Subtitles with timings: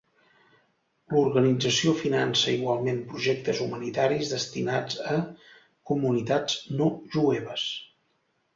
[1.15, 5.21] L'organització finança igualment projectes humanitaris destinats a
[5.93, 7.71] comunitats no jueves.